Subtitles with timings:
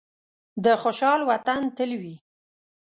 [0.63, 2.15] د خوشحال وطن تل وي.